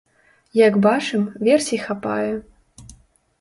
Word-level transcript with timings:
Як 0.67 0.79
бачым, 0.85 1.27
версій 1.49 1.79
хапае. 1.85 2.33